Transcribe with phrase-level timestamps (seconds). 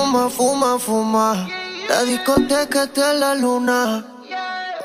[0.00, 1.46] Fuma, fuma, fuma.
[1.86, 4.02] La discoteca está en la luna.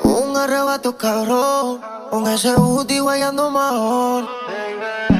[0.03, 1.79] Un arrebato cabrón.
[2.09, 4.27] Con ese booty guayando mejor.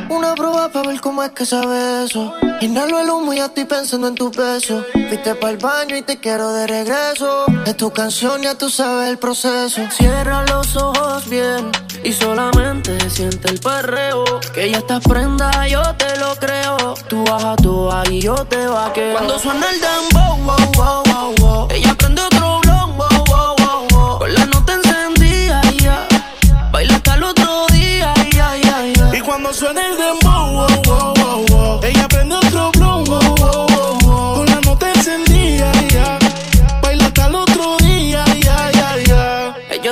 [0.09, 2.33] Una prueba para ver cómo es que sabe eso.
[2.61, 4.85] Inhalo el humo y ya estoy pensando en tu peso.
[4.93, 7.45] Fuiste para el baño y te quiero de regreso.
[7.65, 9.81] Es tu canción, ya tú sabes el proceso.
[9.91, 11.71] Cierra los ojos bien
[12.03, 14.23] y solamente siente el perreo.
[14.53, 16.93] Que ya estás prenda, yo te lo creo.
[17.07, 19.13] Tú bajas tú y yo te vaqueo.
[19.13, 21.94] Cuando suena el dembow, wow, wow, wow, wow.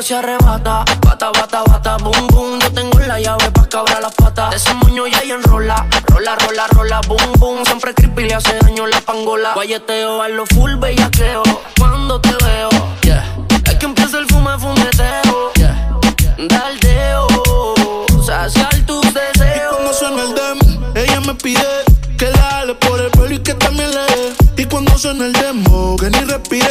[0.04, 2.60] Se arrebata, bata, bata, bata, boom, boom.
[2.60, 4.50] Yo tengo la llave pa' cabrar las patas.
[4.50, 7.66] De ese moño ya ella enrola, rola, rola, rola, boom, boom.
[7.66, 9.54] Siempre creepy le hace daño la pangola.
[9.54, 11.44] Guayeteo a lo full bellaqueo.
[11.80, 12.70] Cuando te veo,
[13.04, 13.23] yeah.
[13.66, 15.98] Es que empieza el fume, fumeteo, yeah.
[16.50, 17.28] Daldeo,
[18.26, 19.73] saciar tus Y deseos.
[19.73, 21.66] cuando suena el demo, ella me pide
[22.17, 24.34] que la jale por el pelo y que también le dé.
[24.58, 26.67] Y cuando suena el demo, que ni respire,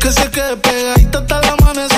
[0.00, 1.89] que se quede pegadita hasta el amanecer.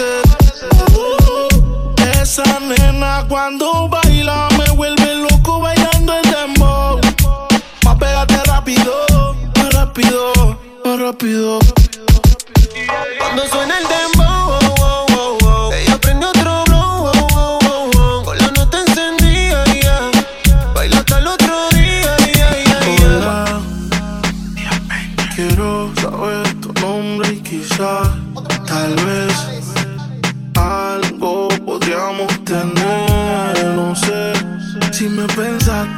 [2.33, 6.99] Esa nena cuando baila me vuelve loco bailando el demo.
[7.85, 10.33] Más pégate rápido, más rápido,
[10.83, 11.59] más rápido.
[13.19, 14.22] Cuando suena el dembow,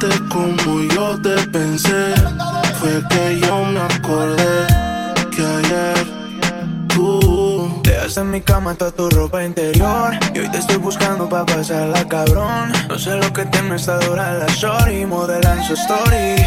[0.05, 2.13] pensaste como yo te pensé.
[2.79, 4.67] Fue que yo me acordé
[5.35, 6.07] que ayer
[6.93, 11.45] tú Dejaste en mi cama toda tu ropa interior Y hoy te estoy buscando pa'
[11.45, 16.45] pasarla cabrón No sé lo que tiene esta dura la shorty Modelan su story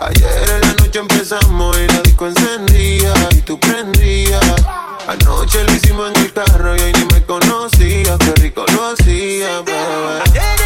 [0.00, 4.40] Ayer en la noche empezamos y la disco encendía y tú prendías.
[5.08, 8.16] Anoche lo hicimos en el carro y hoy ni me conocía.
[8.18, 10.57] Qué rico lo hacía, bebé.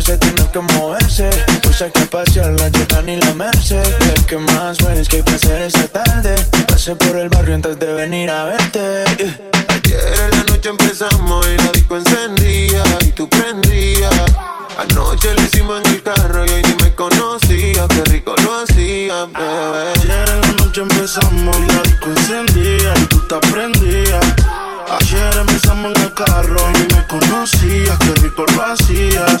[0.00, 1.28] Parce tiene que moverse
[1.82, 5.34] hay que pasear la Jordan y la Merced ¿Qué- ¿Qué más ves que hay que
[5.34, 6.34] hacer esta tarde?
[6.68, 9.04] Pasé por el barrio antes de venir a verte.
[9.68, 14.10] Ayer en la noche empezamos y la disco encendía y tú prendías.
[14.78, 17.86] Anoche lo hicimos en el carro y hoy ni me conocía.
[17.88, 19.92] Qué rico lo hacía, bebé.
[20.02, 24.24] Ayer en la noche empezamos y la disco encendía y tú te prendías.
[24.98, 29.40] Ayer empezamos en el carro y me conocías, qué rico lo hacías.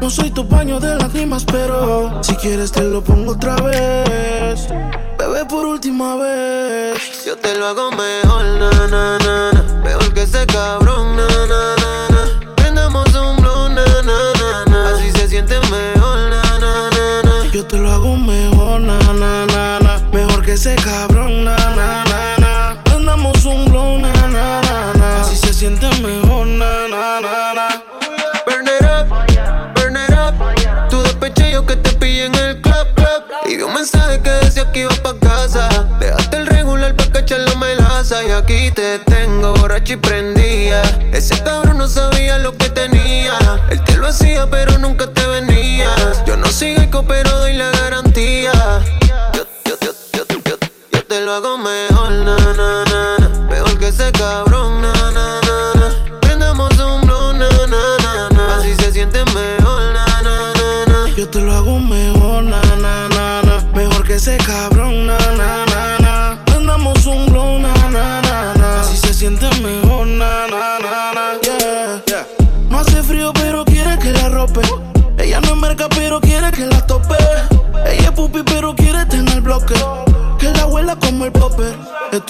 [0.00, 4.68] No soy tu paño de lágrimas, pero si quieres te lo pongo otra vez.
[5.18, 7.24] Bebé, por última vez.
[7.26, 9.80] Yo te lo hago mejor, na, na, na, na.
[9.82, 12.54] Mejor que ese cabrón, na, na, na, na.
[12.56, 14.94] Prendamos un blow, na, na, na, na.
[14.94, 17.50] Así se siente mejor, na, na, na, na.
[17.52, 19.98] Yo te lo hago mejor, na, na, na, na.
[20.12, 22.82] Mejor que ese cabrón, na, na, na, na.
[22.84, 25.20] Prendamos un blow, na, na, na, na.
[25.22, 26.27] Así se siente mejor,
[34.72, 35.68] que iba pa' casa.
[36.00, 38.24] Dejaste el regular pa' cachar la melaza.
[38.24, 40.82] Y aquí te tengo borracho y prendía.
[41.12, 43.38] Ese cabrón no sabía lo que tenía.
[43.70, 46.24] Él te lo hacía, pero nunca te venías.
[46.26, 48.52] Yo no sigo pero doy la garantía.
[49.34, 50.56] Yo, yo, yo, yo, yo,
[50.92, 51.87] yo te lo hago mejor,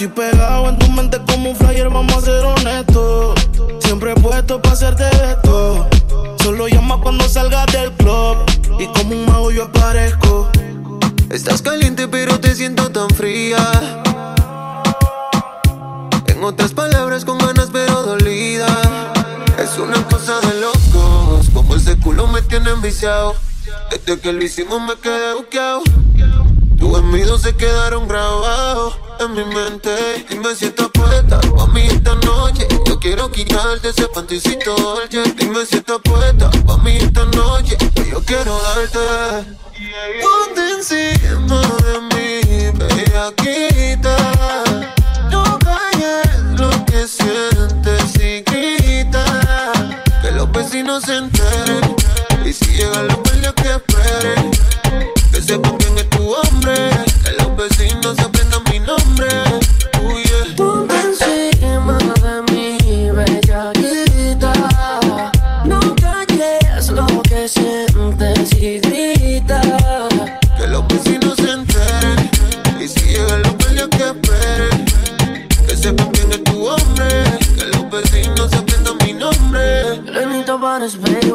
[0.00, 3.34] Estoy pegado en tu mente como un flyer, vamos a ser honestos.
[3.80, 5.88] Siempre puesto para hacerte esto.
[6.40, 8.36] Solo llama cuando salgas del club.
[8.78, 10.48] Y como un mago yo aparezco.
[11.30, 13.58] Estás caliente pero te siento tan fría.
[16.28, 18.68] En otras palabras, con ganas pero dolida.
[19.58, 23.34] Es una cosa de locos, como ese culo me tiene enviciado.
[23.90, 25.82] Desde que lo hicimos me quedé buqueado.
[26.78, 30.26] Tus gemidos se quedaron grabados en mi mente.
[30.30, 32.66] Dime si estás puesta pa' mí esta noche.
[32.86, 35.22] Yo quiero quitarte ese panticito dolce.
[35.36, 37.76] Dime si estás puesta pa' mí esta noche.
[37.76, 39.56] Que yo quiero darte.
[40.22, 44.16] Ponte encima de mí, bellaquita.
[45.30, 46.28] No calles
[46.58, 49.24] lo que sientes y grita.
[50.22, 51.96] Que los vecinos se enteren.
[52.44, 54.50] Y si llegan los guardias que esperen.
[55.32, 56.90] Que sepan quién es tu hombre.
[57.24, 59.28] Que los vecinos aprendan mi nombre.
[60.02, 60.56] Uh, yeah.
[60.56, 64.52] Ponte encima de mí, bellaquita.
[65.64, 69.60] No calles lo que sientes y grita.
[70.56, 72.30] Que los vecinos se enteren.
[72.80, 74.86] Y si llegan los guardias que esperen.
[75.66, 77.08] Que sepan quién es tu hombre.
[77.56, 80.02] Que los vecinos aprendan mi nombre.
[80.02, 81.27] Lenito pares, baby.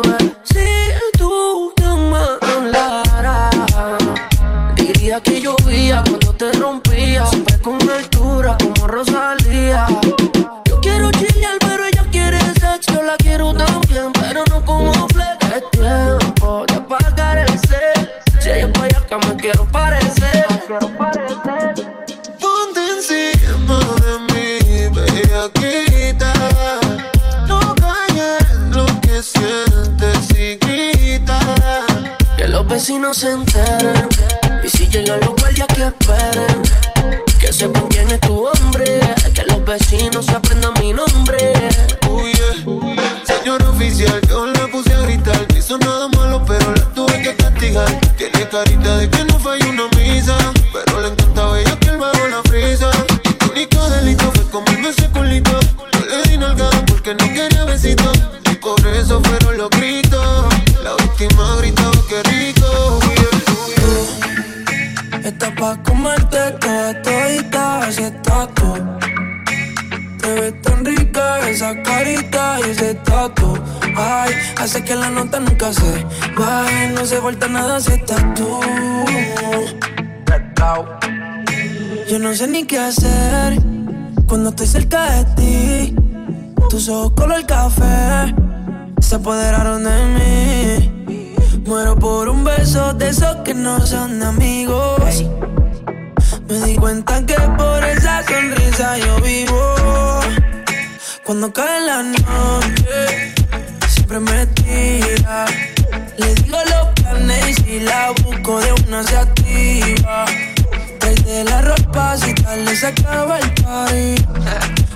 [77.49, 78.59] Nada si estás tú.
[82.09, 83.57] Yo no sé ni qué hacer
[84.27, 85.95] cuando estoy cerca de ti.
[86.69, 88.33] Tus ojos color café
[88.99, 91.25] se apoderaron de mí.
[91.65, 95.23] Muero por un beso de esos que no son amigos.
[96.47, 99.75] Me di cuenta que por esa sonrisa yo vivo.
[101.23, 103.33] Cuando cae la noche,
[103.87, 105.45] siempre me tira.
[107.93, 110.25] La busco de una se activa.
[110.99, 114.15] Trae la ropa si tal se acaba el party.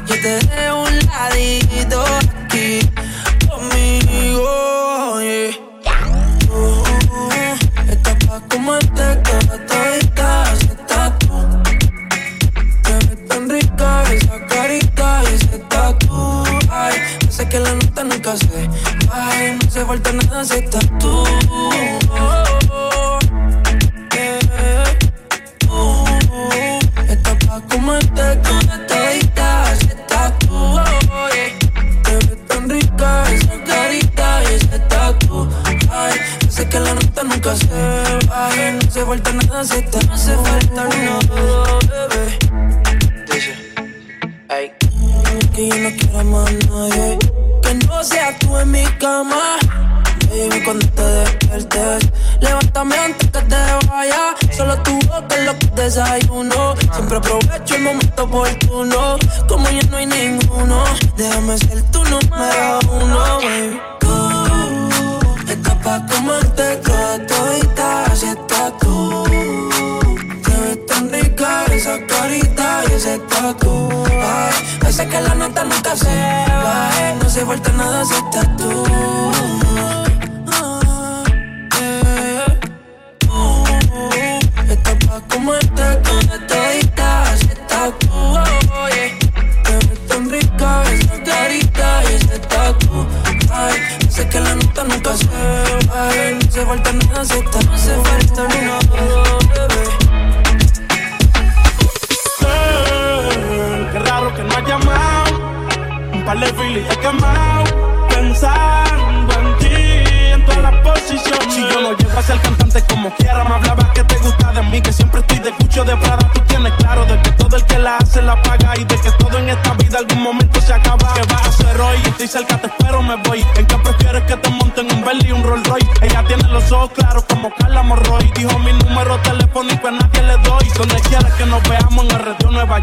[0.07, 2.79] Yo te dejo un ladito aquí
[3.47, 5.21] conmigo.
[5.21, 5.51] Yeah.
[6.49, 8.39] Uh, estás pa'
[8.81, 9.37] este que
[9.69, 11.35] todita ese tatu.
[12.83, 16.43] Te ves tan rica esa carita y ese tatu.
[16.69, 16.95] Ay,
[17.29, 18.69] sé que la nota nunca se
[19.11, 20.85] Ay, no se falta nada si estás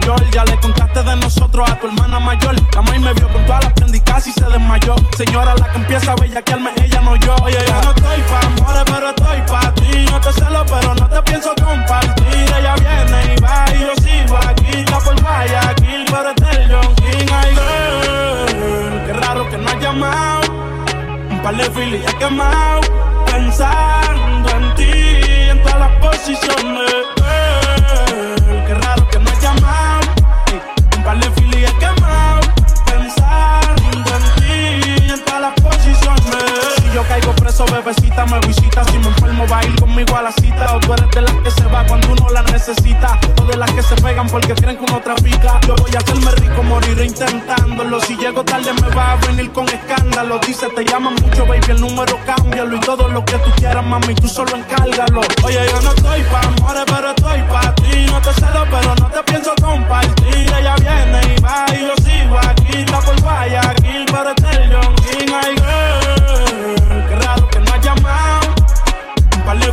[0.00, 2.56] Ya le contaste de nosotros a tu hermana mayor.
[2.74, 4.96] La maíz me vio con todas las prendicas y se desmayó.
[5.16, 7.36] Señora, la que empieza a bellaquearme, ella no yo.
[7.44, 8.83] Oye, no estoy pa' amores,
[40.84, 43.18] tú eres de las que se va cuando uno la necesita.
[43.40, 45.60] O de las que se pegan porque creen que uno trafica.
[45.66, 48.00] Yo voy a hacerme rico, moriré intentándolo.
[48.00, 50.38] Si llego tarde, me va a venir con escándalo.
[50.46, 52.76] Dice, te llaman mucho, baby, el número cámbialo.
[52.76, 55.20] Y todo lo que tú quieras, mami, tú solo encárgalo.
[55.42, 58.06] Oye, yo no estoy pa' amores, pero estoy pa' ti.
[58.06, 60.52] No te cedo, pero no te pienso compartir.
[60.58, 62.78] Ella viene y va y yo sigo aquí.
[62.78, 65.32] Está por Guayaquil, pero este es el John King.
[65.42, 68.54] Ay, girl, qué raro que no has llamado.
[69.36, 69.72] Un par de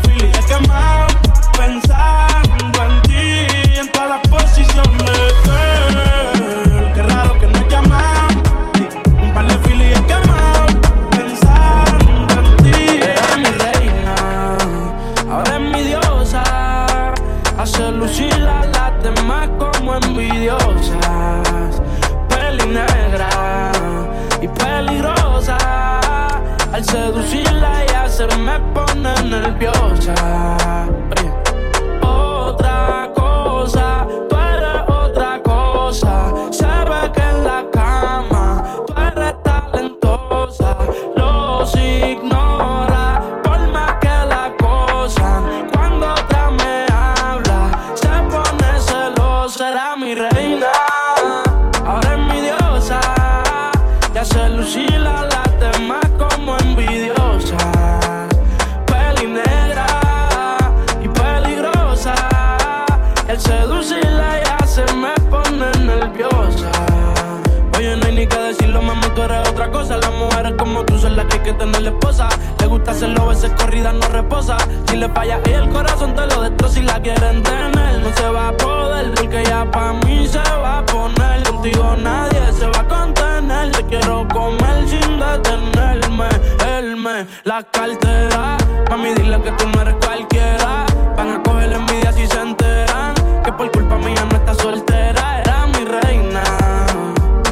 [73.41, 74.57] veces corrida no reposa.
[74.87, 77.99] Si le falla y el corazón te lo destroza y la quieren tener.
[78.01, 81.43] No se va a poder porque ya pa' mí se va a poner.
[81.43, 83.71] Contigo nadie se va a contener.
[83.71, 86.29] Te quiero comer sin detenerme.
[86.77, 88.57] Él me la cartera.
[88.89, 90.85] Mami, dile que tú no eres cualquiera.
[91.17, 93.13] Van a coger envidia si se enteran.
[93.43, 95.41] Que por culpa mía no está soltera.
[95.41, 96.43] Era mi reina.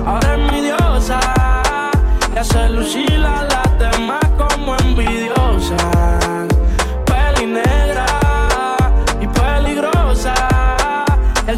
[0.05, 1.19] Ahora es mi diosa.
[2.35, 3.68] Ya se lucila la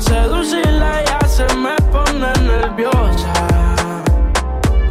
[0.02, 3.34] Seducirla ya se me pone nerviosa.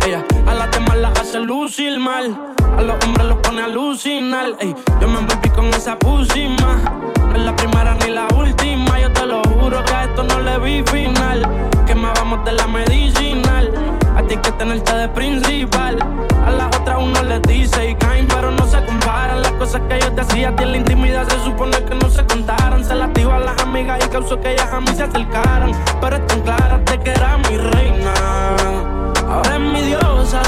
[0.07, 2.55] Ella a las demás la hace lucir mal.
[2.79, 4.55] A los hombres los pone a alucinar.
[4.61, 6.79] Ey, yo me envolví con esa pusima.
[7.29, 9.01] No es la primera ni la última.
[9.01, 11.47] Yo te lo juro que a esto no le vi final.
[11.87, 14.00] Quemábamos de la medicinal
[14.31, 15.99] etiqueta en el de principal.
[16.47, 19.43] A las otras uno les dice y caen, pero no se comparan.
[19.43, 22.09] Las cosas que yo te hacía a ti en la intimidad se supone que no
[22.09, 22.85] se contaran.
[22.85, 25.73] Se las dio a las amigas y causó que ellas a mí se acercaran.
[26.01, 28.15] Pero es tan clara de que era mi reina.
[29.29, 30.43] Ahora es mi diosa.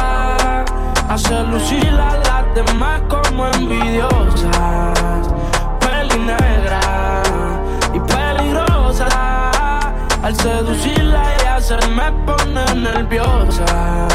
[1.09, 5.29] Hace lucir a las demás como envidiosas.
[5.81, 6.81] Peli negra
[7.93, 9.09] y peligrosa.
[10.23, 14.09] Al seducirla hacer me pone nerviosa.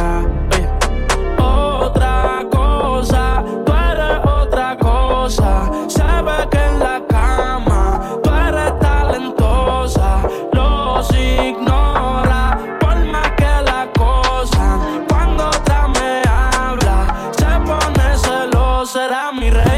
[1.38, 5.72] Otra cosa, tú eres otra cosa.
[5.88, 10.28] Sabe que en la cama tú eres talentosa.
[10.52, 14.80] Los ignora, por más que la cosa.
[15.08, 16.98] Cuando otra me habla,
[17.38, 19.77] se pone celosa, será mi rey.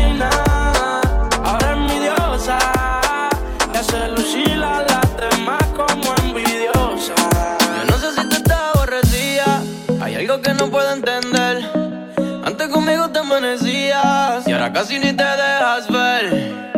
[14.80, 16.69] Casi ni te dejas ver.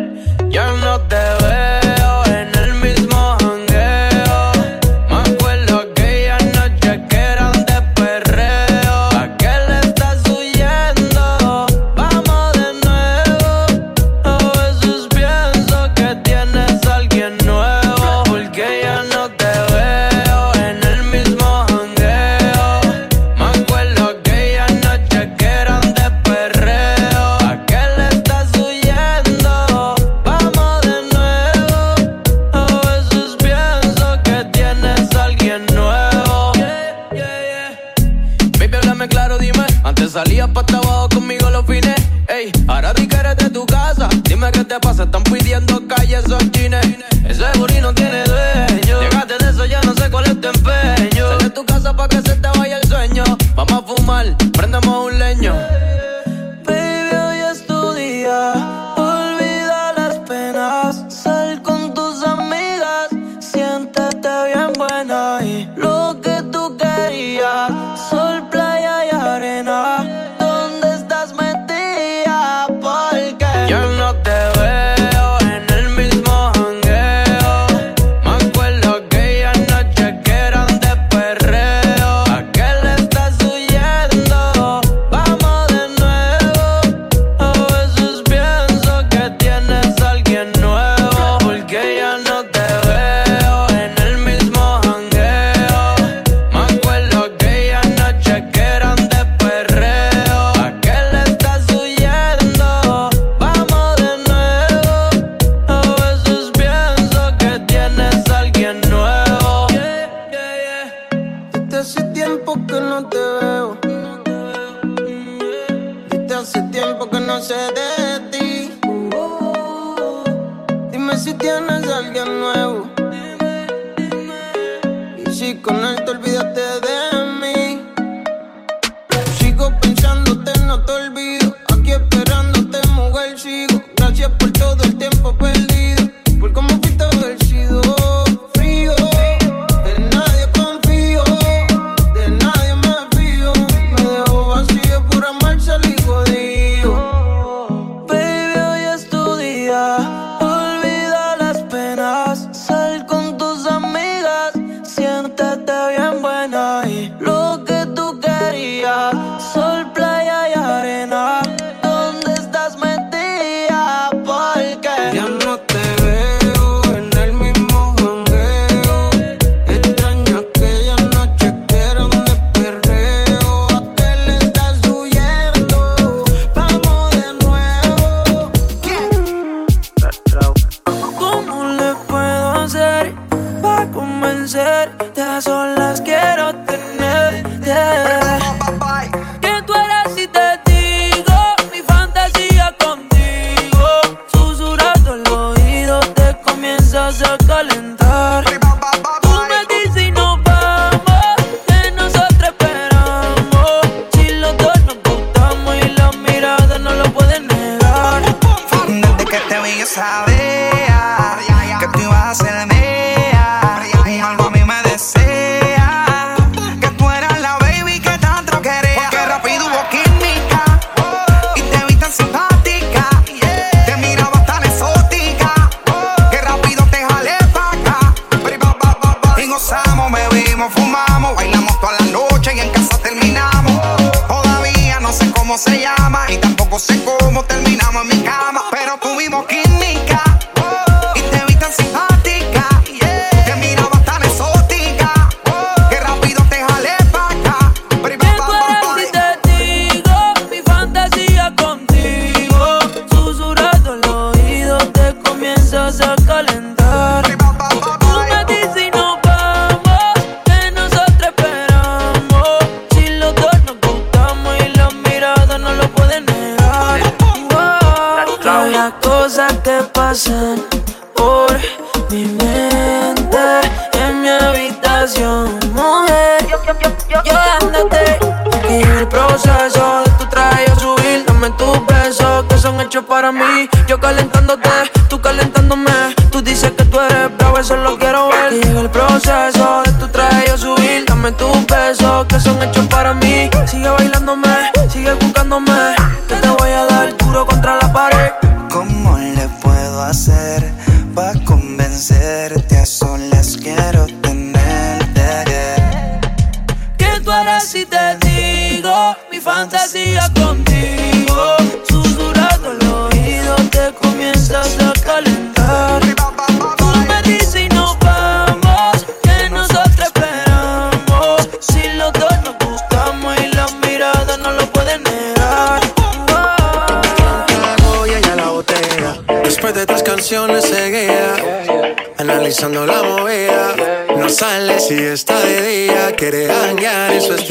[235.51, 237.60] cómo se llama y tampoco sé cómo te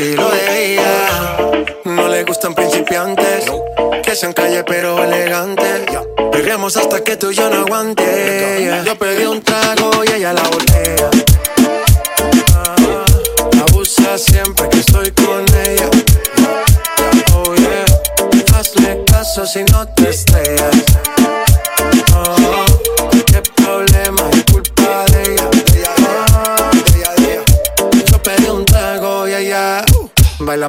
[0.01, 1.63] estilo de vida.
[1.85, 3.45] No le gustan principiantes,
[4.03, 5.83] que sean calle pero elegantes.
[6.33, 8.83] Perreamos hasta que tú y yo no aguante.
[8.85, 11.11] Yo pedí un trago y ella la botella.
[12.55, 13.05] Ah,
[13.69, 15.91] Abusa siempre que estoy con ella.
[17.35, 19.87] Oh yeah, hazle caso si no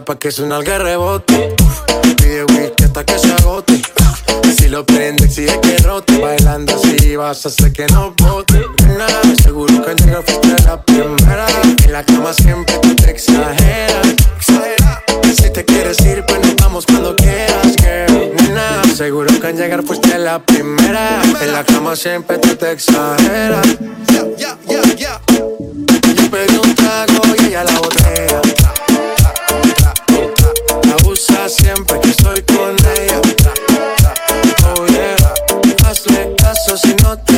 [0.02, 1.56] baila pa' que suena el rebote.
[2.18, 3.82] Pide whisky hasta que se agote.
[4.58, 6.18] Si lo prende, exige que rote.
[6.18, 8.62] Bailando así vas a hacer que no bote.
[8.98, 11.46] Nada, seguro que al llegar fuiste la primera.
[11.84, 14.08] En la cama siempre tú te exageras.
[15.36, 18.36] Si te quieres ir, pues nos vamos cuando quieras, girl.
[18.36, 21.22] Nena, seguro que al llegar fuiste la primera.
[21.42, 23.68] En la cama siempre tú te exageras.
[24.38, 24.58] Yo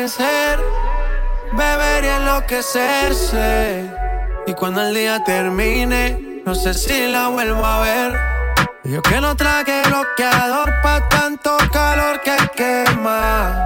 [0.00, 0.58] Amanecer,
[1.52, 3.90] beber y enloquecerse.
[4.46, 8.18] Y cuando el día termine, no sé si la vuelvo a ver.
[8.84, 13.62] Yo que no traje bloqueador pa' tanto calor que quema.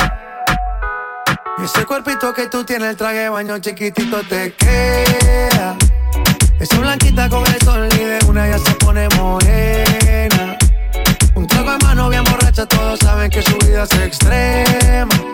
[1.62, 5.76] Ese cuerpito que tú tienes, el traje baño chiquitito te queda.
[6.58, 10.58] Esa blanquita con el sol y de una ya se pone morena.
[11.36, 15.33] Un trago en mano bien borracha, todos saben que su vida es extrema.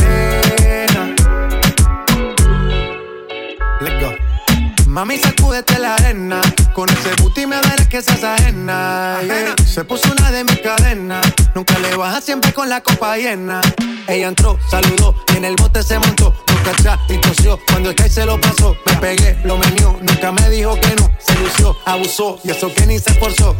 [4.91, 6.41] Mami, sacúdete la arena.
[6.73, 9.19] Con ese booty me verás que se ajena.
[9.65, 11.25] Se puso una de mis cadenas.
[11.55, 13.61] Nunca le baja siempre con la copa llena.
[14.05, 16.35] Ella entró, saludó y en el bote se montó.
[16.45, 17.57] Nunca atrás y tosió.
[17.67, 19.97] Cuando el que se lo pasó, me pegué, lo menió.
[20.01, 21.09] Nunca me dijo que no.
[21.19, 23.55] Se lució, abusó y eso que ni se esforzó.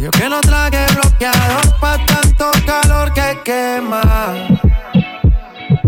[0.00, 4.32] Yo que no traje bloqueador pa' tanto calor que quema.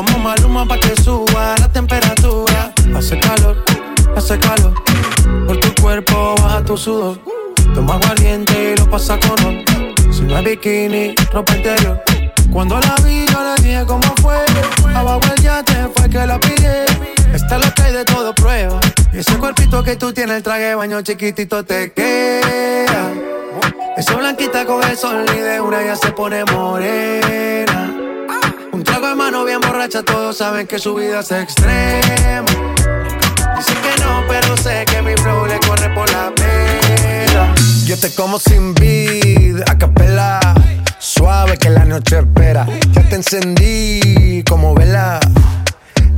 [0.00, 2.72] Como maluma pa' que suba la temperatura.
[2.96, 3.62] Hace calor,
[4.16, 4.72] hace calor.
[5.46, 7.18] Por tu cuerpo baja tu sudor.
[7.74, 9.62] Toma valiente y lo pasa con.
[10.10, 12.02] Si no es bikini, ropa interior.
[12.50, 14.38] Cuando la vi, yo le dije cómo fue.
[14.94, 16.86] Abajo el yate fue que la pillé.
[17.34, 18.80] Esta es la que de todo prueba.
[19.12, 23.12] Y ese cuerpito que tú tienes, el traje baño chiquitito te queda.
[23.98, 27.99] Esa blanquita con el sol y de una ya se pone morena.
[28.84, 32.46] Trago de mano bien borracha, todos saben que su vida es extrema.
[33.56, 37.54] Dicen que no, pero sé que mi flow le corre por la pena.
[37.84, 40.40] Yo te como sin vid, a capela.
[40.98, 42.66] Suave que la noche espera.
[42.92, 45.20] Ya te encendí como vela.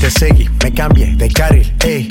[0.00, 2.08] Te seguí, me cambié de carril, eh.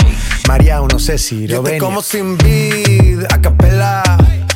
[0.47, 1.79] María, no sé si lo ven.
[1.79, 4.03] como sin vid, a capela.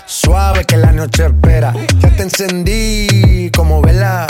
[0.06, 1.74] Suave que la noche espera.
[2.00, 4.26] Ya te encendí como vela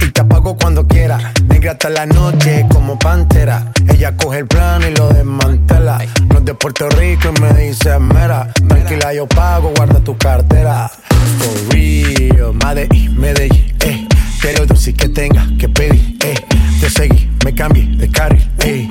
[0.00, 1.32] y te apago cuando quiera.
[1.46, 3.72] Negra hasta la noche como pantera.
[3.88, 6.04] Ella coge el plano y lo desmantela.
[6.28, 8.52] No es de Puerto Rico y me dice mera.
[8.68, 10.90] Tranquila, yo pago, guarda tu cartera.
[11.38, 14.03] For real, Medellín, Medellín, eh.
[14.52, 16.34] Lo dulce que tenga que pedir, eh.
[16.80, 18.88] Te seguí, me cambié de carril, eh.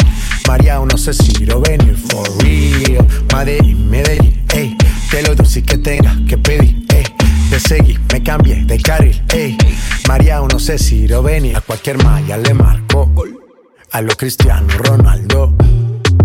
[0.48, 3.08] María, no sé si lo venir, for real.
[3.34, 4.76] Medellín, Medellín, eh.
[5.10, 7.04] Que lo dulce que tenga que pedir, eh.
[7.50, 9.58] Te seguí, me cambié de carril, ey.
[10.08, 11.60] María, no sé si lo venía.
[11.60, 13.12] A cualquier malla le marco.
[13.92, 15.54] A lo Cristiano Ronaldo.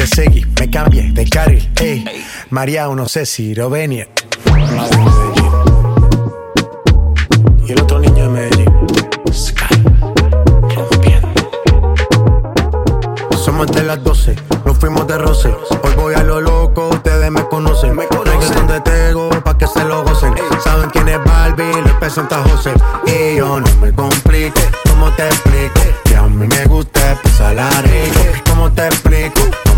[0.00, 2.02] Te seguí, me cambié de carril, eh.
[2.48, 4.08] María, no sé si lo venir.
[7.66, 8.72] Y el otro niño de Medellín,
[9.30, 9.84] Sky,
[10.74, 11.28] rompiendo.
[13.44, 15.54] Somos de las 12, nos fuimos de roce.
[15.82, 17.94] Hoy voy a lo loco, ustedes me conocen.
[17.94, 20.32] Me conocen de Tego, pa' que se lo gocen.
[20.64, 22.72] Saben quién es Barbie, les presenta José.
[23.04, 25.82] Y yo no me complique, ¿cómo te explico?
[26.04, 28.20] Que a mí me gusta pasarla rico.
[28.48, 29.69] ¿Cómo te explico?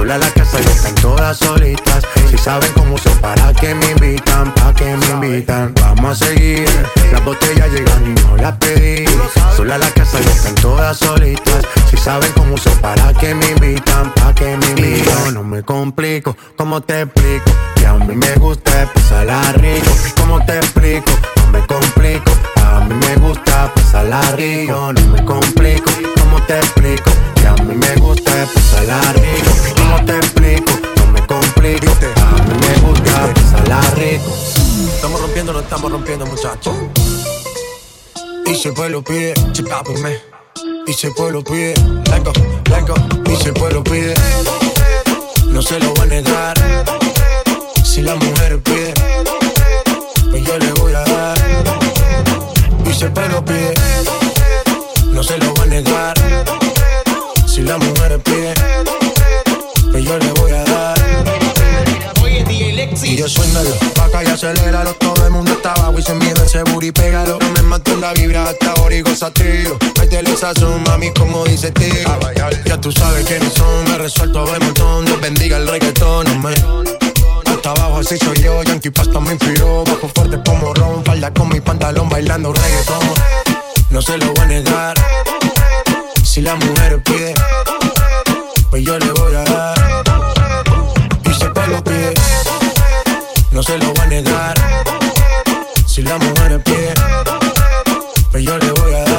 [0.00, 2.02] Sola la casa y están todas solitas.
[2.30, 5.74] Si saben cómo son, para que me invitan, para que me invitan.
[5.74, 6.66] Vamos a seguir.
[7.12, 9.04] Las botellas llegan y no las pedí.
[9.54, 11.66] Sola la casa y están todas solitas.
[11.90, 15.34] Si saben cómo son, para que me invitan, para que me invitan.
[15.34, 17.50] No me complico, ¿cómo te explico?
[17.74, 19.90] Que a mí me gusta pasarla rico.
[20.16, 21.12] ¿Cómo te explico?
[21.50, 22.30] No me complico.
[22.64, 24.92] A mí me gusta pasarla rico.
[24.92, 25.90] No me complico.
[26.20, 27.10] ¿Cómo te explico?
[27.34, 29.50] Que a mí me gusta pasarla rico.
[29.76, 30.72] ¿Cómo te explico?
[30.96, 31.92] No me complico.
[32.22, 34.32] A mí me gusta pasarla rico.
[34.94, 36.76] Estamos rompiendo, no estamos rompiendo, muchachos.
[38.46, 40.20] Y si el pueblo pide, chipápame.
[40.86, 41.74] Y si el pueblo pide,
[42.12, 42.32] lengo,
[42.70, 42.94] lengo.
[43.28, 44.14] Y si el pueblo pide,
[45.48, 46.56] no se lo va a negar.
[47.82, 48.94] Si la mujer pide,
[50.30, 50.79] pues yo le voy
[53.00, 53.72] siempre lo pide.
[55.06, 56.14] No se lo voy a negar.
[57.46, 58.54] Si las mujeres piden,
[59.90, 61.00] pues yo le voy a dar.
[63.02, 63.70] Y yo suéndalo,
[64.04, 67.38] acá y aceléralo Todo el mundo está abajo y se mide el seguro y pégalo
[67.40, 71.72] No me mato la vibra hasta ahora y goza tiro Métele sazón, mami, como dice
[71.72, 72.20] tío
[72.66, 76.54] Ya tú sabes quiénes son, me resuelto a ver montón Dios bendiga el reggaetón, hombre
[77.64, 78.62] Abajo, así soy yo.
[78.62, 79.84] Yankee Pasta me inspiró.
[79.84, 81.04] Bajo fuerte como ron.
[81.04, 83.00] Falda con mi pantalón bailando reggaetón.
[83.90, 84.96] No se lo voy a negar.
[86.24, 87.34] Si la mujer pide,
[88.70, 90.04] pues yo le voy a dar.
[91.24, 92.14] Y se lo pide.
[93.50, 94.54] No se lo voy a negar.
[95.86, 96.94] Si la mujer pide,
[98.30, 99.09] pues yo le voy a dar.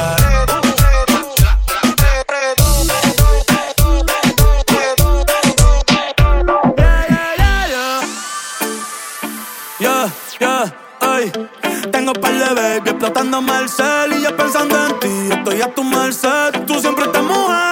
[13.12, 15.28] matando Marcel y yo pensando en ti.
[15.30, 17.71] Estoy a tu merced, tú siempre estás mojado.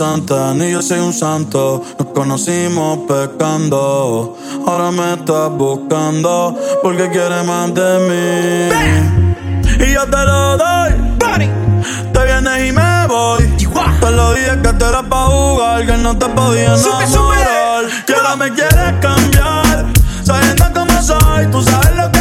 [0.00, 1.82] santa, ni yo soy un santo.
[1.98, 4.34] Nos conocimos pecando.
[4.66, 8.70] Ahora me estás buscando porque quieres más de mí.
[8.72, 9.34] ¡Bam!
[9.78, 10.90] Y yo te lo doy.
[11.20, 11.50] Bunny.
[12.14, 13.56] Te vienes y me voy.
[13.58, 14.00] Chihuahua.
[14.00, 17.06] Te lo dije que te era pa' jugar, que no te podía enamorar.
[17.06, 18.04] Sube, sube.
[18.06, 19.86] Que ahora me quieres cambiar.
[20.24, 22.19] Sabiendo cómo soy, tú sabes lo que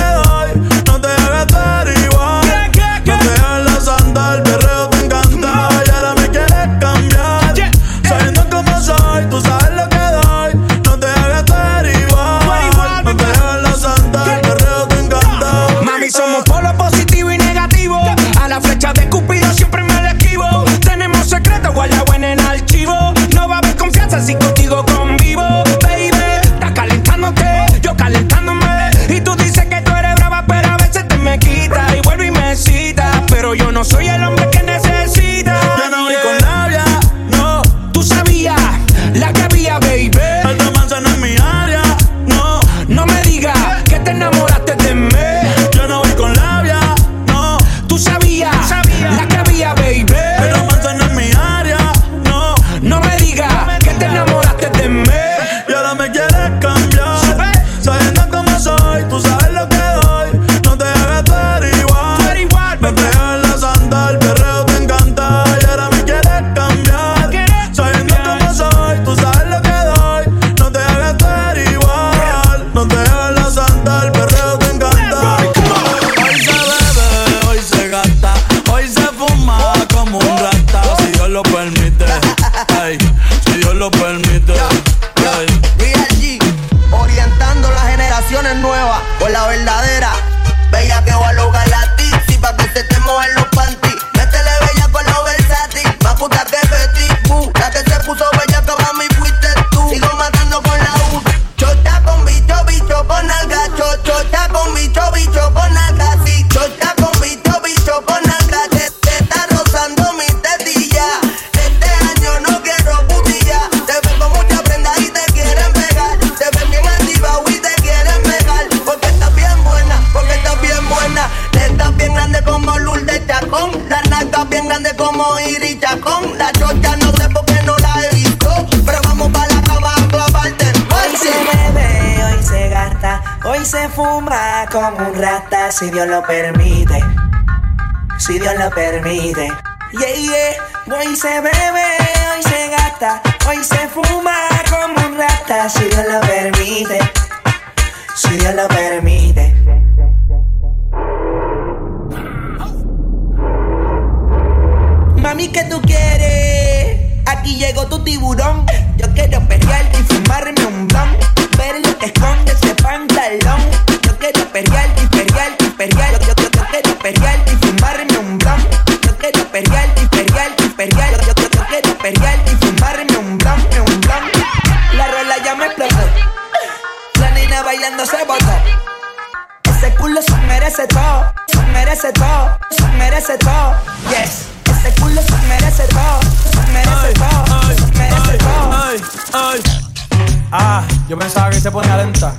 [191.09, 192.35] yo pensaba que se ponía lenta.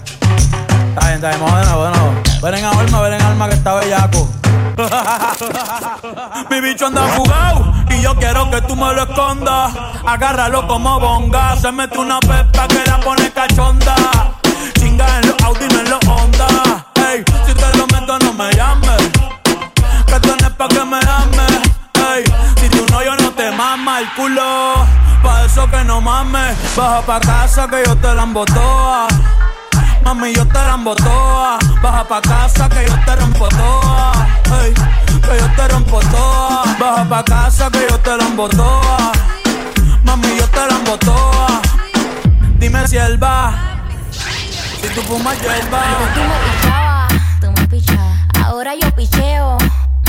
[0.90, 2.40] Está bien, está bien, vamos de nuevo, de.
[2.40, 4.30] Ven en alma, ven en alma que está bellaco.
[6.50, 9.72] Mi bicho anda fugado y yo quiero que tú me lo escondas.
[10.06, 11.56] Agárralo como bonga.
[11.56, 13.96] Se mete una pepa que la pone cachonda.
[14.78, 16.86] Chinga en los Audi, no en los Honda.
[17.10, 19.10] Ey, si te lo meto, no me llames.
[20.06, 21.60] Que tú pa' que me ames.
[22.14, 22.24] Ey,
[22.60, 24.99] si tú no, yo no te mama el culo.
[25.50, 26.56] Eso que no mames.
[26.76, 29.08] Baja pa' casa que yo te la embotoa.
[30.04, 31.58] Mami, yo te la embotoa.
[31.82, 34.12] Baja pa' casa que yo te rompo toa.
[34.44, 36.62] Que yo te rompo toa.
[36.78, 39.10] Baja pa' casa que yo te la embotoa.
[40.04, 41.60] Mami, yo te la embotoa.
[42.60, 43.52] Dime si él va.
[44.12, 45.82] Si tú fumas, yo él va.
[46.14, 48.46] Tú me pichabas, tú me pichabas.
[48.46, 49.58] Ahora yo picheo.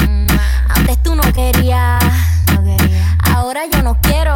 [0.08, 0.28] Mm,
[0.70, 2.00] Antes tú no querías.
[3.34, 4.36] Ahora yo no quiero.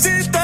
[0.00, 0.39] hiciste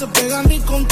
[0.00, 0.89] se pega a mí con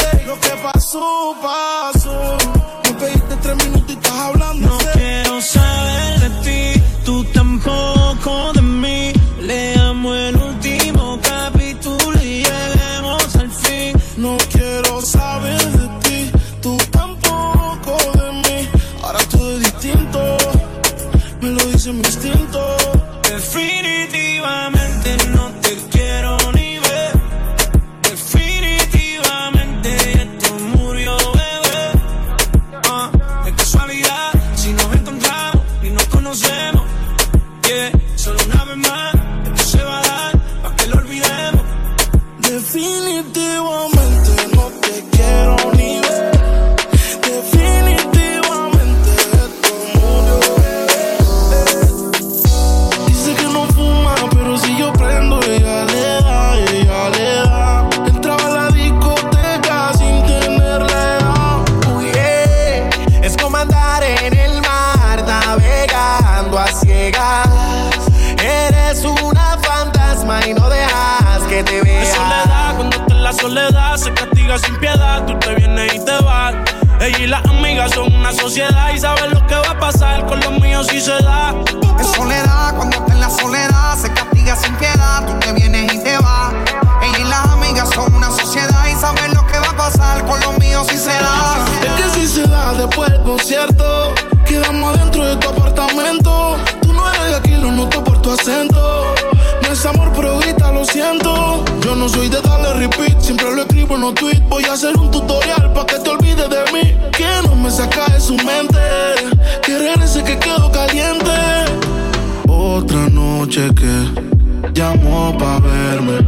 [115.38, 116.18] pa' verme.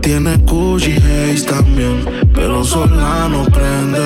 [0.00, 2.04] Tiene Gucci Haze también,
[2.34, 3.98] pero sola no prende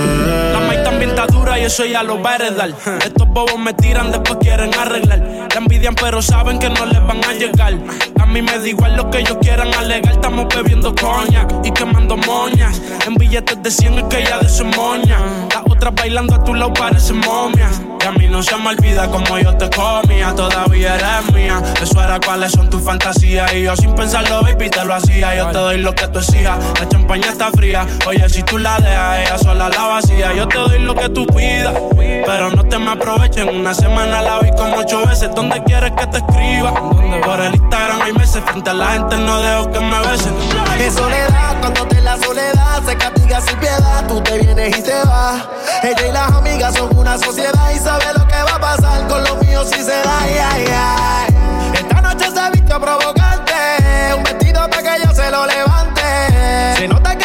[1.59, 2.74] y eso ya lo va a heredar.
[3.05, 5.18] Estos bobos me tiran, después quieren arreglar.
[5.18, 7.74] La envidian, pero saben que no les van a llegar.
[8.20, 10.12] A mí me da igual lo que ellos quieran alegar.
[10.12, 12.80] Estamos bebiendo coña y quemando moñas.
[13.07, 15.18] En billetes de 100 es que ya de su moña.
[15.53, 17.80] Las otras bailando a tu lado parecen momias.
[18.03, 20.34] Y a mí no se me olvida como yo te comía.
[20.34, 21.62] Todavía eres mía.
[21.80, 23.53] Eso era cuáles son tus fantasías.
[23.55, 25.36] Y yo sin pensarlo, baby, te lo hacía.
[25.36, 26.59] Yo te doy lo que tú exijas.
[26.80, 27.86] La champaña está fría.
[28.07, 30.32] Oye, si tú la dejas, ella sola la vacía.
[30.34, 31.41] Yo te doy lo que tú pidas.
[32.24, 33.49] Pero no te me aprovechen.
[33.49, 35.30] Una semana la vi como ocho veces.
[35.34, 36.72] ¿Dónde quieres que te escriba?
[37.24, 38.43] Por el Instagram hay meses.
[38.47, 40.34] Frente a la gente no dejo que me besen.
[40.78, 44.07] Qué soledad, cuando te la soledad se castiga sin piedad.
[44.09, 45.43] Tú te vienes y te vas.
[45.82, 49.22] Ella y las amigas son una sociedad y sabe lo que va a pasar con
[49.24, 50.18] los míos si se da.
[50.20, 51.34] Ay, ay,
[51.74, 53.53] Esta noche se vistió provocante.
[54.16, 56.03] Un vestido para que ella se lo levante.
[56.76, 57.22] Se nota que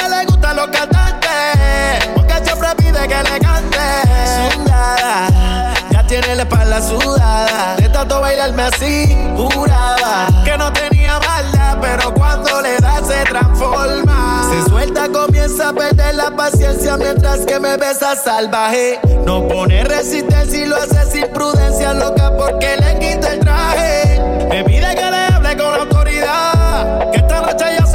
[5.92, 7.76] Ya tiene la espalda sudada.
[7.78, 11.78] De tanto bailarme así, juraba que no tenía maldad.
[11.82, 14.50] Pero cuando le da se transforma.
[14.52, 19.00] Se suelta, comienza a perder la paciencia mientras que me besa salvaje.
[19.26, 24.22] No pone resistencia y lo hace sin prudencia, loca, porque le quita el traje.
[24.50, 27.12] Me pide que le hable con autoridad.
[27.12, 27.87] Que esta noche yo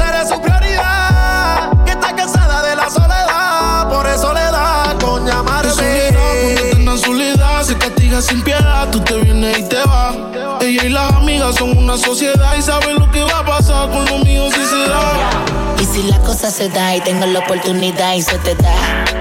[8.21, 8.89] sin piedad.
[8.91, 10.15] Tú te vienes y te vas.
[10.61, 14.05] Ella y las amigas son una sociedad y saben lo que va a pasar con
[14.05, 15.29] los míos si se da.
[15.79, 18.73] Y si la cosa se da y tengo la oportunidad y se te da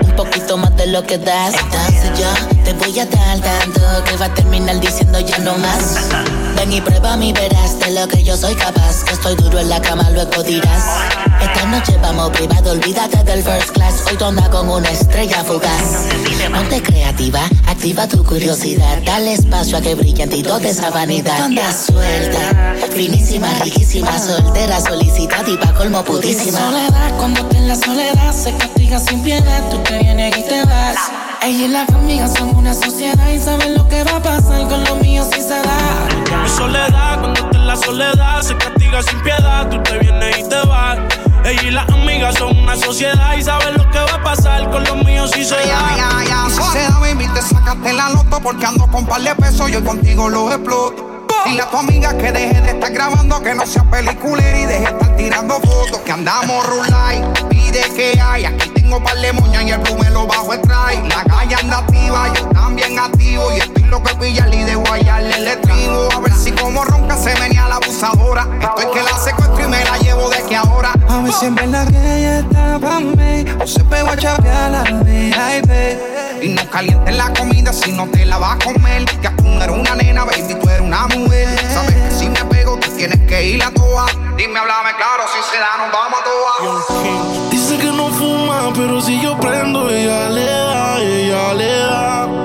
[0.02, 4.16] un poquito más de lo que das, entonces yo te voy a dar tanto que
[4.16, 6.08] va a terminar diciendo ya no más.
[6.56, 9.04] Ven y prueba mi verás de lo que yo soy capaz.
[9.04, 10.84] Que estoy duro en la cama, luego dirás.
[11.40, 14.02] Esta noche vamos privado, olvídate del first class.
[14.08, 16.06] Hoy tú andas con una estrella fugaz.
[16.52, 18.98] Ponte creativa, activa tu curiosidad.
[19.04, 21.36] Dale espacio a que brille en ti toda esa vanidad.
[21.36, 26.58] Tú andas suelta, finísima, riquísima, soltera, solicitada y pa' colmo putísima.
[26.58, 29.62] Soledad, cuando te en la soledad se castiga sin piedad.
[29.70, 31.21] Tú te vienes y te vas.
[31.44, 34.84] Ella y las amigas son una sociedad y saben lo que va a pasar con
[34.84, 36.06] los míos si se da.
[36.40, 39.68] Mi soledad, cuando está en la soledad, se castiga sin piedad.
[39.68, 40.98] Tú te vienes y te vas.
[41.44, 44.84] Ella y las amigas son una sociedad y saben lo que va a pasar con
[44.84, 46.22] los míos si se da.
[46.46, 49.68] Y si se da, baby, te sacaste la loto porque ando con par de pesos
[49.68, 51.26] y hoy contigo los exploto.
[51.44, 54.84] Dile a tu amiga que deje de estar grabando, que no sea peliculera y deje
[54.84, 55.98] de estar tirando fotos.
[56.04, 58.44] Que andamos rulay, pide que hay.
[58.44, 61.08] Aquí tengo par de moñas y el blue me lo bajo el try.
[61.08, 63.52] La calle anda activa, yo también activo.
[63.52, 66.08] Y estoy loco de pillarle y de guayarle el estribo.
[66.14, 68.48] A ver si como ronca se venía la abusadora.
[68.60, 70.92] Estoy que la secuestro y me la llevo de que ahora.
[71.08, 74.70] A ver si en verdad que ella está pa' mí O se pegó a chapear
[74.70, 79.04] la VIP Y no calientes la comida si no te la vas a comer.
[79.04, 81.48] Que tú no eres una nena, baby, tú eres una mujer.
[81.72, 84.06] Sabes que si me pego, tú tienes que ir a toa.
[84.36, 87.41] Dime, háblame claro, si se da, nos vamos a toa.
[88.70, 92.41] Pero si yo prendo, ella le da, ella le da.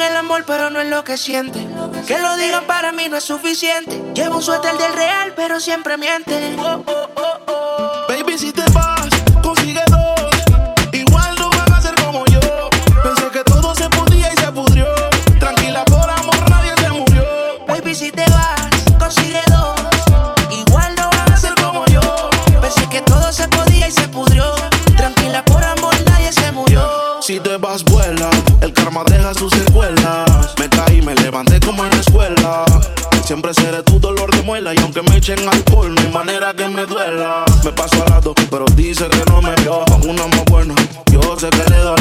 [0.00, 1.60] El amor, pero no en lo que siente.
[2.06, 4.02] Que lo digan para mí no es suficiente.
[4.14, 6.56] Llevo un suéter del real, pero siempre miente.
[6.58, 8.06] Oh, oh, oh, oh.
[8.08, 9.08] Baby, si te vas,
[9.42, 10.30] consigue dos.
[10.92, 12.40] Igual no van a ser como yo.
[13.02, 14.86] Pensé que todo se podía y se pudrió.
[15.38, 17.24] Tranquila, por amor, nadie se murió.
[17.68, 19.51] Baby, si te vas, consigue dos.
[33.32, 34.74] Siempre seré tu dolor de muela.
[34.74, 37.46] Y aunque me echen alcohol, no hay manera que me duela.
[37.64, 39.86] Me paso al lado, pero dice que no me vio.
[39.86, 40.74] Con una más buena,
[41.10, 41.91] yo sé que le dolió.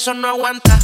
[0.00, 0.79] eso no aguanta.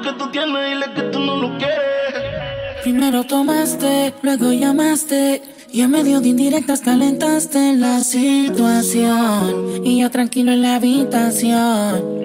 [0.00, 2.82] que tú tienes, dile que tú no lo quieres.
[2.82, 5.42] Primero tomaste, luego llamaste.
[5.70, 9.84] Y en medio de indirectas calentaste la situación.
[9.84, 12.22] Y yo tranquilo en la habitación.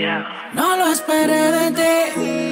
[0.53, 2.51] No lo esperé de ti.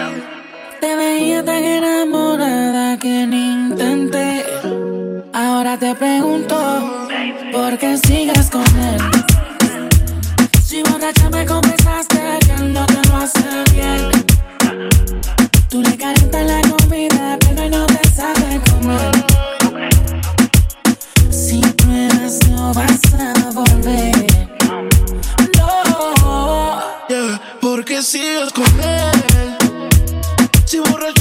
[0.81, 4.43] Te veía tan enamorada que ni intenté.
[5.31, 7.07] Ahora te pregunto,
[7.53, 9.01] ¿por qué sigues con él?
[10.63, 13.41] Si borracha me confesaste que no te lo hace
[13.73, 14.20] bien.
[15.71, 19.11] Tú le calentas la comida, pero no te sabe comer.
[21.29, 24.11] Si pruebas, no vas a volver.
[25.57, 29.11] No, yeah, porque sigues con él.
[30.65, 31.20] Si borracho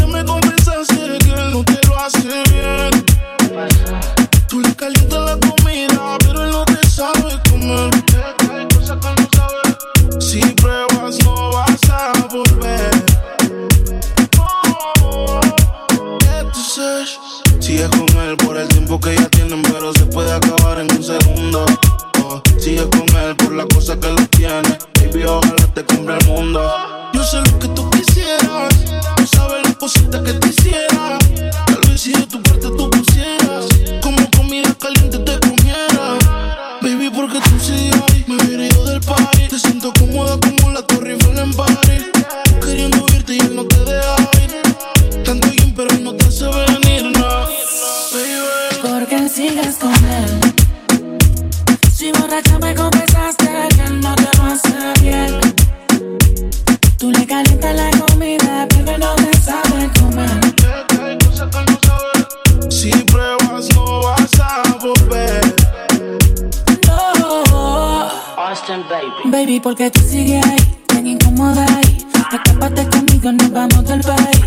[69.63, 72.07] porque tú sigues ahí, tan incómoda ahí.
[72.33, 74.41] Escápate conmigo, nos vamos del país.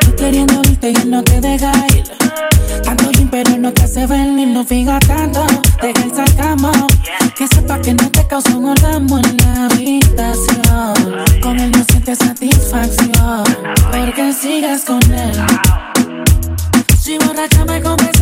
[0.00, 2.04] Tú queriendo irte y no te deja ir.
[2.82, 5.44] Tanto gym, pero no te hace ver ni no fija tanto.
[5.82, 6.76] Deja el sacamos.
[7.36, 10.94] Que sepa que no te causó un orgasmo en la habitación.
[11.42, 13.44] Con él no sientes satisfacción.
[13.92, 15.36] Porque sigas con él.
[16.98, 18.15] Si borracha me convence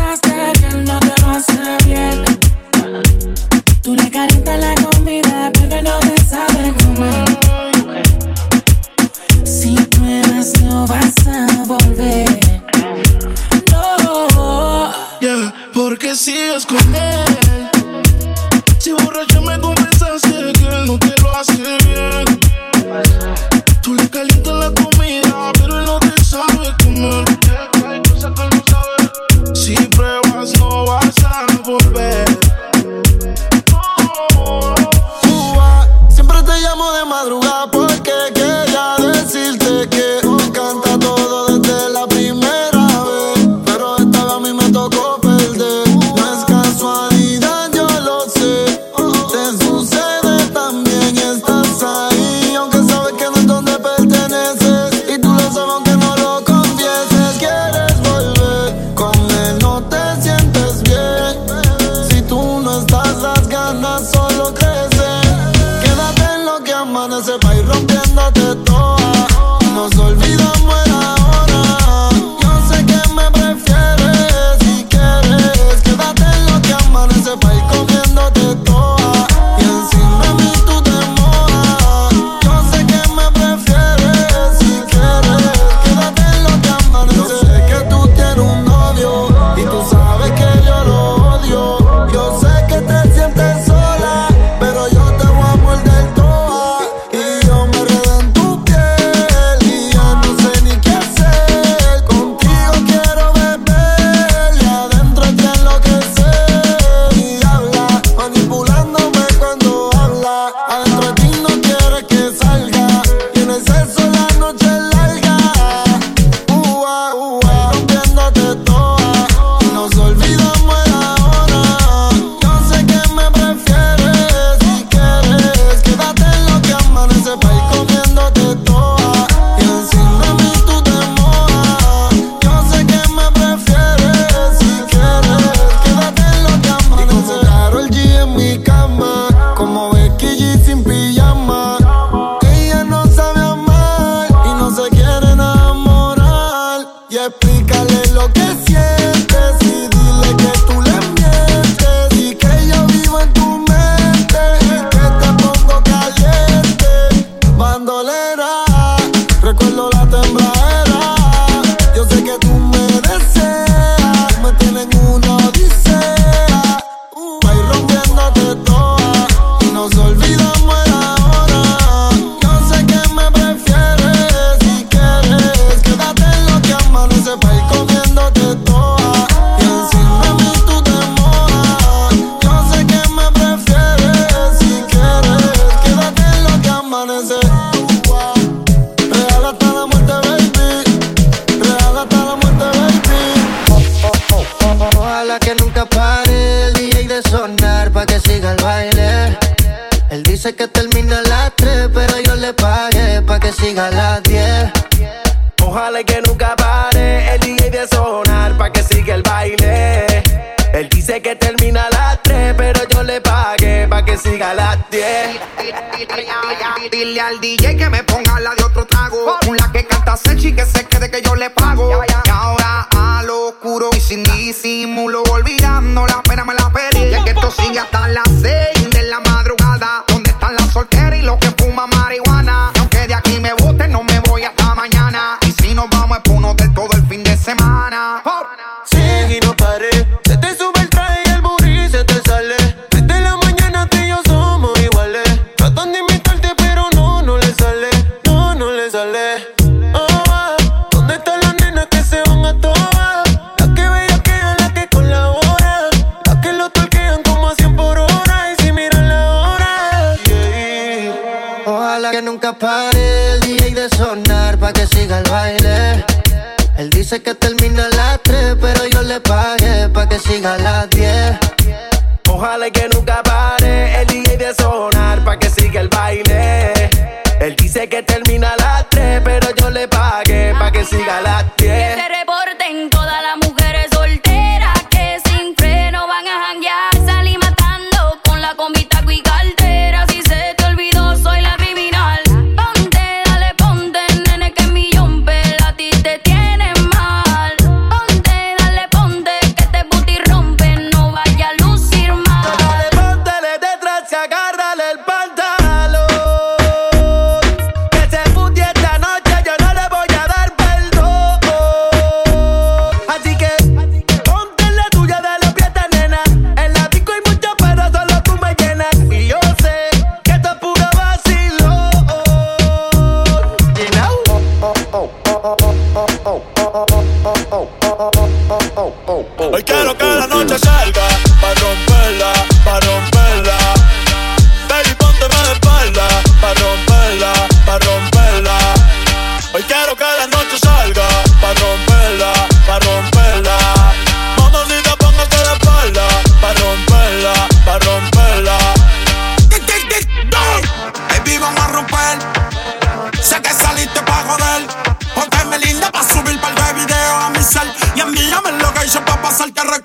[267.14, 267.43] sé que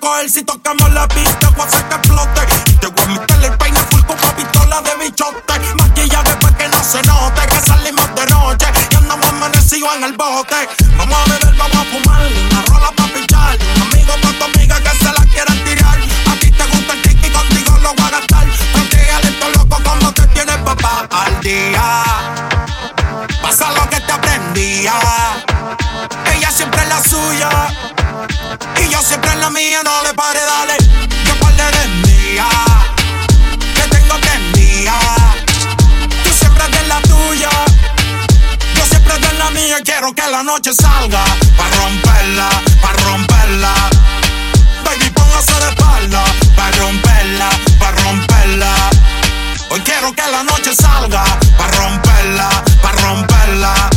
[0.00, 2.40] coger si tocamos la pista, voy a que explote.
[2.80, 5.60] Te voy a meter el peine full con una pistola de bichote.
[5.78, 8.66] Maquilla después que no se note, que salimos de noche.
[8.90, 10.68] Y andamos amanecidos en el bote.
[10.96, 11.79] Vamos a beber, vamos a
[29.10, 30.76] Siempre en la mía, no le pare, dale.
[31.24, 32.46] Que parte de mía,
[33.74, 34.94] que tengo que mía.
[36.22, 37.50] Tú siempre eres la tuya,
[38.76, 39.80] yo siempre eres la mía.
[39.80, 41.24] Y quiero que la noche salga,
[41.56, 42.50] para romperla,
[42.80, 43.74] para romperla.
[44.84, 47.50] Baby, póngase de espalda, para romperla,
[47.80, 48.90] para romperla.
[49.70, 51.24] Hoy quiero que la noche salga,
[51.58, 52.48] para romperla,
[52.80, 53.89] para romperla.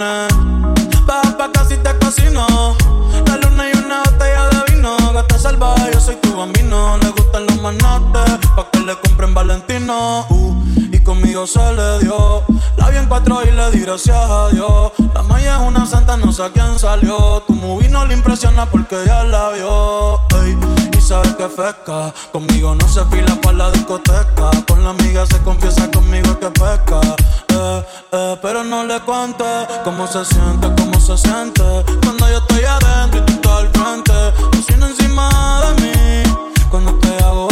[0.00, 1.06] lunes.
[1.06, 2.46] Baja pa' casita casino.
[3.26, 4.96] La luna y una botella de vino.
[5.12, 6.96] Gata salvaje, yo soy tu bambino.
[6.98, 10.26] Le gustan los manates, pa' que le compren Valentino.
[10.30, 10.54] Uh,
[10.92, 12.42] y conmigo se le dio.
[12.76, 14.92] La vi en cuatro y le di gracias a Dios.
[15.14, 17.42] La maya es una santa, no sé a quién salió.
[17.46, 20.20] Tu movie no le impresiona porque ya la vio.
[20.42, 22.14] Ey sabes que pesca.
[22.30, 24.48] Conmigo no se fila para la discoteca.
[24.68, 27.00] Con la amiga se confiesa conmigo que pesca.
[27.48, 27.82] Eh,
[28.12, 29.44] eh, pero no le cuente
[29.82, 31.64] cómo se siente, cómo se siente.
[32.04, 34.18] Cuando yo estoy adentro y tú estás al frente.
[34.52, 35.26] Tú encima
[35.64, 36.22] de mí.
[36.70, 37.48] Cuando te hago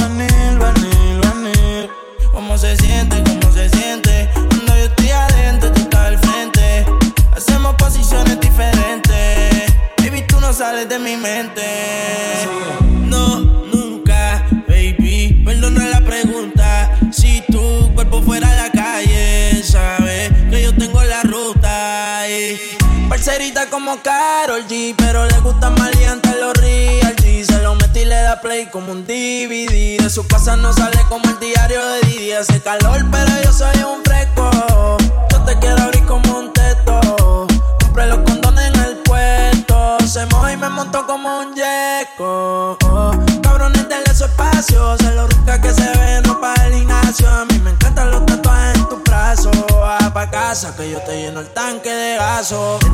[52.49, 52.88] pasó.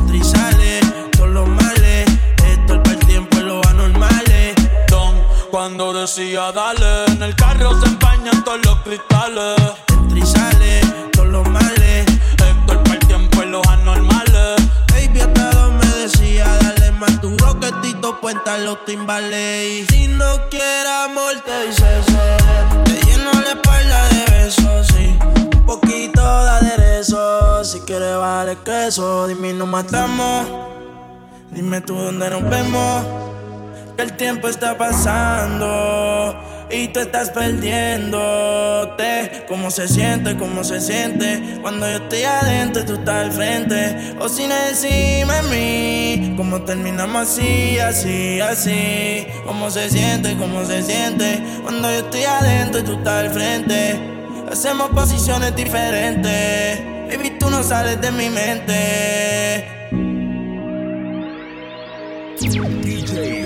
[31.85, 33.05] tú donde nos vemos.
[33.95, 36.37] Que el tiempo está pasando
[36.69, 39.45] y tú estás perdiéndote.
[39.47, 40.35] ¿Cómo se siente?
[40.35, 41.59] ¿Cómo se siente?
[41.61, 44.15] Cuando yo estoy adentro, y tú estás al frente.
[44.19, 49.25] O si no decime a mí, ¿cómo terminamos así, así, así?
[49.45, 50.35] ¿Cómo se siente?
[50.37, 51.41] ¿Cómo se siente?
[51.63, 53.97] Cuando yo estoy adentro, y tú estás al frente.
[54.51, 56.81] Hacemos posiciones diferentes.
[57.07, 59.74] Baby, tú no sales de mi mente
[62.47, 63.44] DJs.